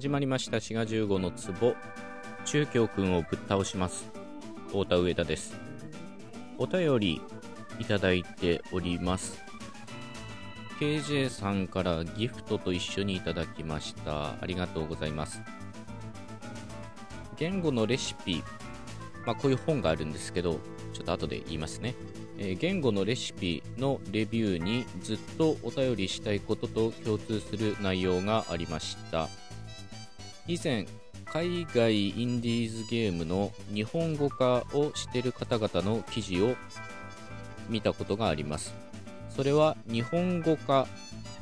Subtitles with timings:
[0.00, 0.62] 始まりました。
[0.62, 1.76] 滋賀15の壺。
[2.46, 4.10] 中京くんをぶっ倒します。
[4.68, 5.60] 太田上田です。
[6.56, 7.20] お便り
[7.78, 9.44] いただいております。
[10.78, 14.36] KJ さんからギフトと一緒にいただきました。
[14.40, 15.42] ありがとうございます。
[17.36, 18.42] 言語のレシピ。
[19.26, 20.60] まあこういう本があるんですけど
[20.94, 21.94] ちょっと後で言いますね。
[22.38, 29.28] え言語のレシピのレビューにずっとお便りしたいことと共通する内容がありました。
[30.46, 30.86] 以前
[31.26, 36.56] 海外インディーズゲームの日本語化をしている方々の記事を
[37.68, 38.74] 見たことがあります。
[39.28, 40.88] それは日本語化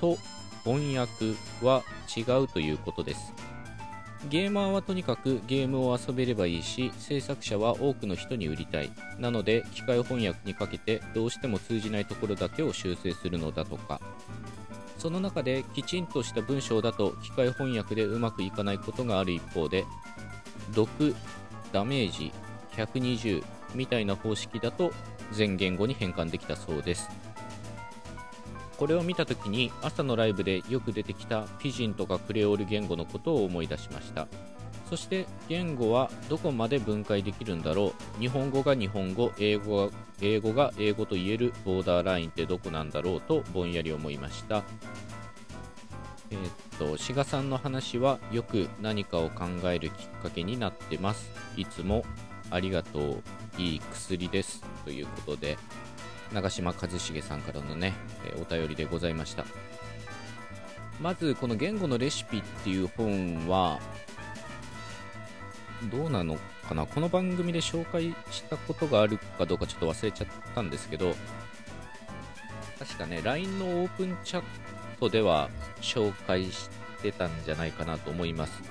[0.01, 0.19] と
[0.65, 1.83] 翻訳は
[2.15, 3.33] 違うということです。
[4.29, 8.91] ゲーマーはとにかくゲームを遊べればいいし制作者は多くの人に売りたい。
[9.19, 14.01] なので機械翻訳にかけてどうしても通じないところだけを修正するのだとか。
[14.99, 19.87] その中できちんとした文章だと機械翻訳でうまくいかないことがある一方で
[20.75, 21.15] 毒
[21.73, 22.33] ダメージ
[22.73, 24.93] 120みたいな方式だと
[25.33, 27.09] 全言語に変換できたそうです。
[28.77, 34.29] これを見た時に朝のライブでよく出てきたピジンとかクレオール言語のことを思い出しました。
[34.89, 38.21] そして言語はどこまで分解できるんだろう。
[38.21, 44.65] 日本語が日本語英語が英語が英語と言えるボーダーラインってどこなんだろうとぼんやり思いました。
[46.31, 51.31] えー、っと志賀さんの話はよく何かを考えるきっかけになってます。
[51.57, 52.05] いつも
[52.51, 53.23] ありがとう
[53.59, 54.65] いい薬です。
[54.85, 55.59] ということで
[56.33, 57.95] 長嶋一茂さんからのね、
[58.25, 59.45] えお便りでございました。
[61.01, 63.79] まずこの言語のレシピっていう本は
[65.85, 66.37] どうなの
[66.69, 66.87] かな？
[66.87, 71.15] この番組で紹介したことがあるかどうかちょっと忘れちゃったんですけど
[72.79, 74.43] 確かね LINE のオープンチャッ
[74.99, 75.49] トでは
[75.81, 76.69] 紹介し
[77.03, 78.63] てたんじゃないかなと思います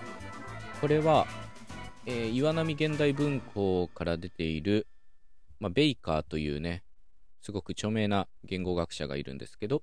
[0.82, 1.26] これは、
[2.06, 4.88] えー、岩波現代文庫から出ている、
[5.60, 6.84] まあ、ベイカーというね
[7.42, 9.82] すごく著名な言語学者がいるんですけど、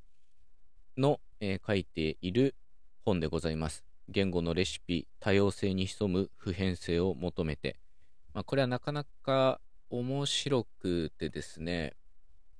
[0.99, 2.55] の、えー、書いている
[3.07, 3.85] 本でございます。
[4.09, 7.77] 言語のレシピ、多様性に潜む普遍性を求めて。
[8.33, 9.61] まあ、これはなかなか
[9.91, 11.95] 面白くてですね、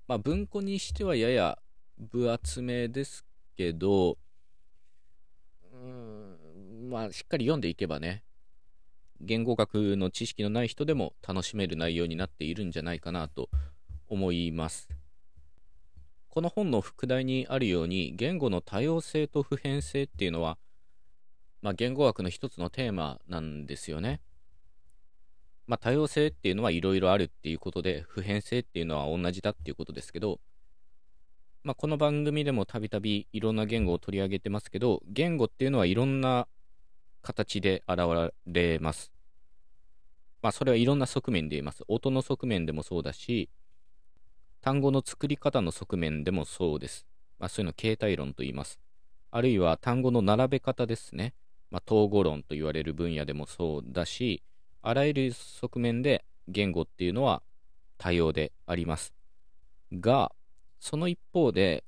[0.07, 1.59] まあ、文庫にしてはやや
[1.99, 3.25] 分厚めです
[3.57, 4.19] けど、
[5.73, 8.23] うん、まあ、しっかり読んでいけばね、
[9.21, 13.49] 言語学の知識のない人でも楽しめる内容になっているんじゃないかなと
[14.09, 14.89] 思います。
[16.29, 20.59] この本の副題にあるように言語の多様性と普遍性っていうのは、
[21.65, 24.21] まあ、言語学の一つのテーマなんですよね。
[25.67, 30.41] まあ、多様性っていうのはいろいろあるっていうことで普遍性っていうのは同じだっていうことですけど、
[31.63, 36.49] まあ、この番組でもたびたびいろんな言語を取り上げてますけど言語っていうのはいろんな
[37.23, 39.11] 形で現れます。
[40.43, 41.83] まあ、それはいろんな側面で言います。
[41.89, 43.49] 音の側面でもそうだし、
[44.61, 47.07] 単語の作り方の側面でもそうです。
[47.39, 48.79] まあ、そういうの形態論と言います。
[49.31, 51.33] あるいは単語の並べ方ですね。
[51.75, 54.45] まあ、統合論と言われる分野でもそうだし、
[54.81, 57.43] あらゆる側面で言語っていうのは
[57.99, 59.13] 多様であります。
[59.93, 60.31] が、
[60.79, 61.83] その一方で、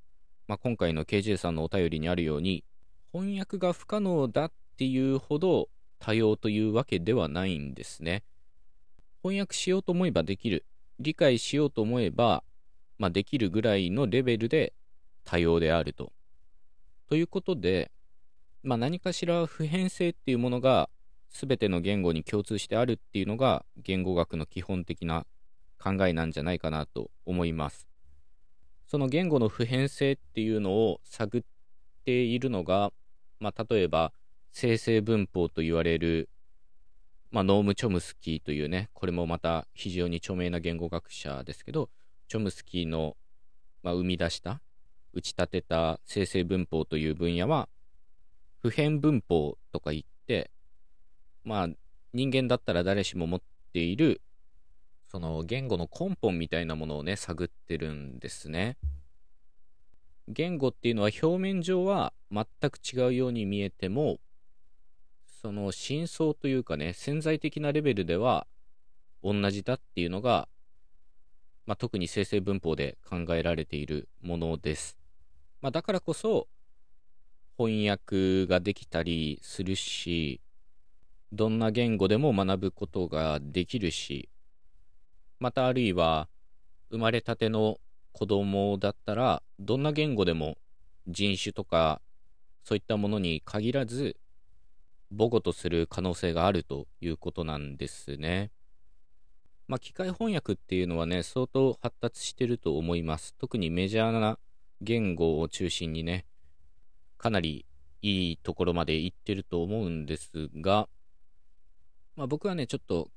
[0.48, 2.64] まあ、今回の KJ さんのお便りにあるように、
[3.12, 5.68] 翻訳が不可能だっていうほど
[6.00, 8.24] 多様というわけではないんですね。
[9.22, 10.64] 翻訳しようと思えばできる。
[10.98, 12.42] 理解しようと思えば
[12.98, 14.72] まあ、できるぐらいのレベルで
[15.24, 16.12] 多様であると。
[17.08, 17.90] ということで、
[18.62, 20.88] まあ、何かしら普遍性っていうものが
[21.30, 25.26] 全ての言語に共通してあるっていうのが言語学の基本的な
[25.78, 27.86] 考えなんじゃないかなと思います。
[28.86, 31.42] その言語の普遍性っていうのを探っ
[32.04, 32.92] ているのが、
[33.40, 34.12] まあ、例えば
[34.52, 36.28] 生成文法と言われる、
[37.30, 41.90] まあ、ノーム・チョムスキーというね、これもまた非常に著名な言語学者ですけど、
[42.28, 43.16] チョムスキーの、
[43.82, 44.60] まあ、生み出した
[45.12, 47.68] 打ち立てた生成文法という分野は
[48.66, 50.50] 普遍文法とか言って
[51.44, 51.68] まあ
[52.12, 53.40] 人間だったら誰しも持っ
[53.72, 54.20] ている
[55.08, 58.76] その言語の根本みたいなものをね探ってるんですね。
[60.26, 64.18] 言語っていうのは表面上は全く違うように見えても
[65.40, 68.48] その真相というかね潜在的なレベルでは
[69.22, 70.48] 同じだっていうのが
[71.66, 74.98] まあ、特に生成文法で考えられているものです。
[75.60, 76.48] まあ、だからこそ
[77.58, 80.40] 翻訳ができたりするし、
[81.32, 84.28] どんな言語でも学ぶことができるし、
[85.40, 86.28] またあるいは
[86.90, 87.78] 生まれたての
[88.12, 90.56] 子供だったら、どんな言語でも
[91.06, 92.00] 人種とか
[92.64, 94.16] そういったものに限らず、
[95.16, 98.50] 母語とする可能性があるということなんですね。
[99.68, 103.34] まあ、機械翻訳っていうのはね、相当発達してると思います。
[103.38, 104.38] 特にメジャーな
[104.80, 106.24] 言語を中心にね、
[107.18, 107.66] かなり
[108.02, 110.88] いいところまで行ってると思うんですが、
[112.16, 113.10] まあ、僕はね、ちょっと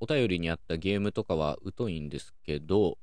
[0.00, 2.98] お便りにあったゲームとかは疎いんですけど、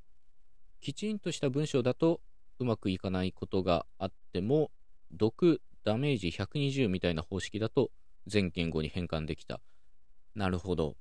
[0.79, 2.21] きちんとした文章だと
[2.59, 4.71] うまくいかないことがあっても、
[5.11, 7.91] 毒、ダメージ120みたいな方式だと
[8.27, 9.61] 全言語に変換できた。
[10.35, 10.95] なるほど。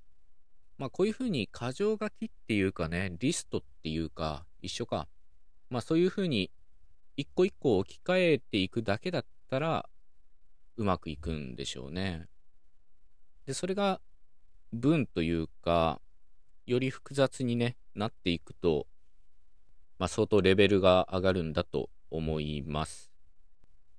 [0.78, 5.06] まあこういうふうに箇条書きっていうかね、リストっていうか、一緒か。
[5.68, 6.50] まあそういうふうに
[7.20, 9.86] 一個一個置き換えていくだけだったら、
[10.78, 12.28] うまくいくんでしょうね。
[13.44, 14.00] で、それが
[14.72, 16.00] 文というか、
[16.64, 18.86] より複雑に、ね、なっていくと、
[19.98, 23.10] まあ、相当レベルが上がるんだと思います。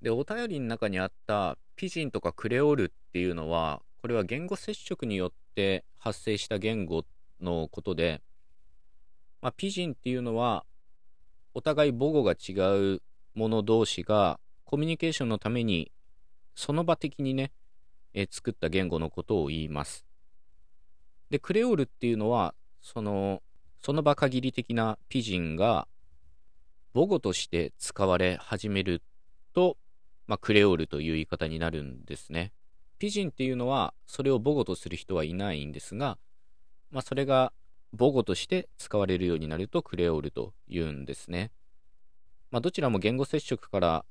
[0.01, 7.06] で、お便りの中にあったピジンとかクレオールっていうのは、これは言語接触によって発生した言語
[7.39, 8.23] のことで、
[9.44, 10.65] まあ、ピジンっていうのは、
[11.53, 12.53] お互い母語が違
[12.95, 13.03] う
[13.33, 15.92] 者同士がコミュニケーションのために
[16.56, 17.51] その場的にね、
[18.13, 20.06] え作った言語のことを言います。
[21.30, 23.42] で、クレオールっていうのは、その、
[23.80, 25.88] その場限り的なピジンが
[26.94, 29.01] 母語として使われ始める
[29.54, 29.78] と、
[30.28, 32.51] まあ、クレオールという言い方になるんですね。
[33.00, 36.19] ピジンっていうのは、それを母語とする人はいないんですが、
[36.92, 37.54] まあ、それが
[37.98, 41.51] 母語として使われるようになるとクレオールというんですね。
[42.51, 44.06] まあ、どちらも言語接触から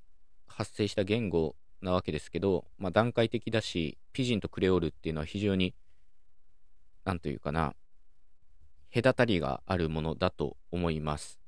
[0.46, 5.74] 発生した言語なわけですけど、まあ、段階的だし、ピジンとクレオールっていうのは非常に、
[7.04, 7.74] なんというかな、
[8.94, 11.38] 隔たりがあるものだと思います。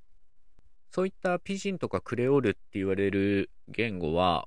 [0.91, 4.47] そういったピジンとかクレオールって言われる言語は、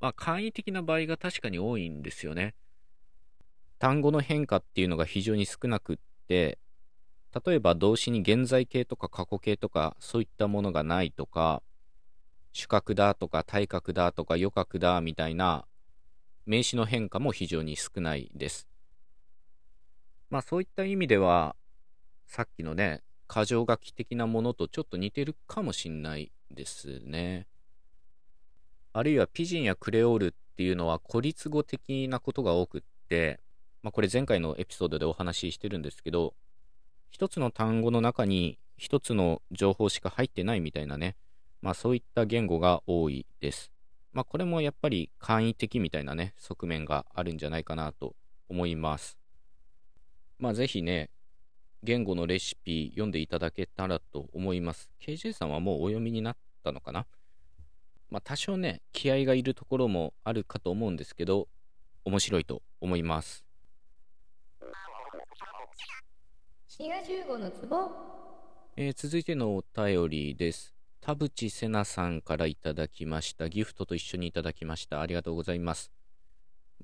[0.00, 2.54] まあ、簡易的な場合が確かに多いんですよね。
[3.78, 5.96] 単語の変化っていうのが非常に少なくっ
[6.26, 6.58] て、
[7.46, 11.62] 例えば動詞に現在形とか過去形とかそういったものがないとか、
[12.52, 15.64] 主格だとか体格だとか余格だみたいな
[16.46, 18.66] 名詞の変化も非常に少ないです。
[20.30, 21.56] まあそういった意味では、
[22.26, 27.46] さっきのね、箇条書き的なものとちょっと似てるかもしんないですね。
[28.92, 33.40] あるいはピジンやクレオールっていうのは孤立語的なことが多くって、
[33.82, 36.34] まあこれ前回のエピソードでお話ししてるんですけど、
[37.10, 41.16] 一つの単語の中に一つの情報しか入ってないみたいなね、
[41.60, 43.72] まあそういった言語が多いです。
[44.12, 48.14] まあこれもやっぱり簡易的みたいなね、側面があるんじゃないかなと
[48.48, 49.18] 思います。
[50.38, 51.10] まあぜひね、
[51.82, 54.90] 言語のレシピ読んでいただけたらと思います。
[55.00, 57.06] KJ さんはもうお読みになったのかな？
[58.10, 61.48] まあ多少ね、気合がいるところもあるかと思うんですけど、
[62.04, 63.44] 面白いと思います。
[68.76, 70.77] えー、続いてのお便りです。
[71.08, 73.48] 田淵瀬奈さんからいただきました。
[73.48, 75.00] ギフトと一緒にいただきました。
[75.00, 75.90] ありがとうございます。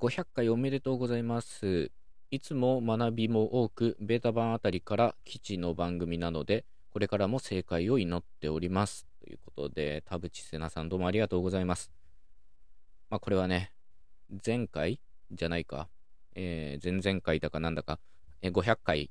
[0.00, 1.90] 500回おめでとうございます。
[2.30, 9.06] いつも学びも多く、ベータ版あたりから基地の番組なので、これからも正解を祈っております。
[9.20, 11.92] ということで、田淵瀬奈さんどうもありがとうございます。
[13.10, 13.74] まあこれはね、
[14.42, 15.00] 前回
[15.32, 15.90] じゃないか、
[16.34, 18.00] えー、前々回だかなんだか、
[18.40, 19.10] えー、500回、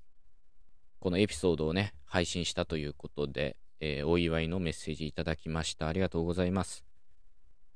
[0.99, 5.89] このエピソードをね、配信したということで、えー、お祝いのメッセージいただきました。
[5.89, 6.85] ありがとうございます。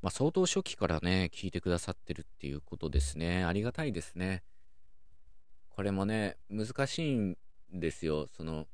[0.02, 3.44] まあ、相当初期からね、聞いてくださってるっていうことですね。
[3.44, 4.42] ありがたいですね。
[5.68, 7.38] これもね、難しいん
[7.74, 8.28] ですよ。
[8.28, 8.68] その、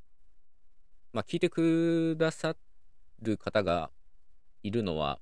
[1.11, 2.55] まあ、聞いてくださ
[3.19, 3.89] る方が
[4.61, 5.19] いるのは、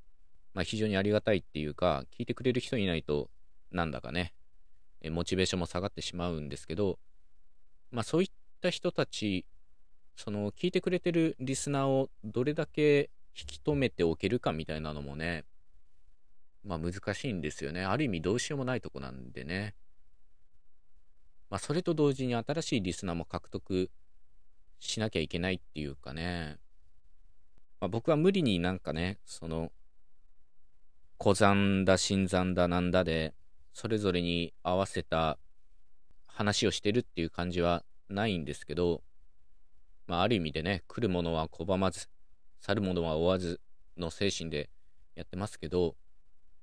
[0.54, 3.30] まあ、非常にありがたいっていうか、聞いてくれる人いないと、
[3.72, 4.34] なんだかね、
[5.12, 7.00] モチベーションも下がってしまうんですけど、
[7.90, 9.46] まあ、そういった人たち
[10.16, 15.46] その聞いてくれてるリスナーをどれだけ引き止めておけるかみたいなのもね、
[16.64, 17.84] まあ難しいんですよね。
[17.84, 19.76] ある意味どうしようもないとこなんでね。
[21.50, 23.90] まあそれと同時に新しいリスナーも獲得
[24.80, 26.58] しなきゃいけないっていうかね。
[27.80, 29.72] まあ、僕は無理になんかね、その、
[31.22, 33.34] 古山だ、新山だ、なんだで、
[33.74, 35.40] それぞれに合わせた
[36.28, 39.02] 話をしてるっていう感じはないんですけど、
[40.12, 42.10] まあ、ある意味でね、来るものは拒まず、
[42.60, 43.62] 去るものは追わず
[43.98, 44.70] の精神で
[45.16, 45.96] やってますけど、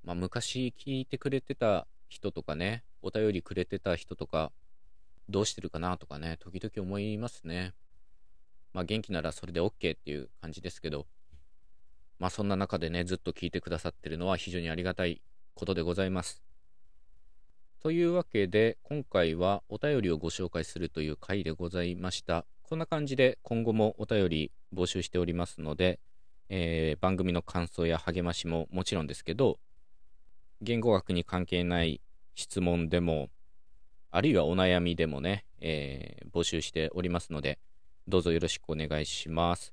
[0.05, 4.53] まあ、昔聞いてくれてた人とかね、お便りくれてた人とか、
[5.31, 7.73] どうしてるかなとかね、時々思いますね。
[8.75, 11.07] まあ、元気ならそれで OK っていう感じですけど、
[12.19, 15.23] まあ、そんな中でね、ずっと聞いてくださってるのは非常にありがたい
[15.55, 16.43] ことでございます。
[17.81, 26.01] というわけで今回はお便りをご紹介するという回でございましたこんな感じで今後もお便り募集しておりますので、
[26.51, 29.59] えー、番組の感想や励ましももちろんですけど
[30.61, 32.03] 言語学に関係ない
[32.35, 33.31] 質問でも
[34.11, 37.59] あるいはお悩みでもね、えー、募集しておりますので
[38.07, 39.73] どうぞよろしくお願いします。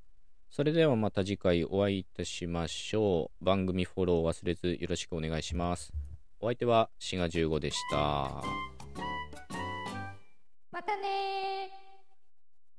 [0.49, 3.45] それではまた次回お会いいたしましょう。
[3.45, 5.91] 番組フォロー忘れずよろしくお願いします。
[6.39, 8.41] お相手は滋賀15でした。
[10.71, 11.84] またね